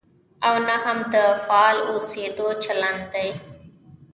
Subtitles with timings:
[0.47, 1.15] او نه هم د
[1.45, 3.29] فعال اوسېدو چلند دی.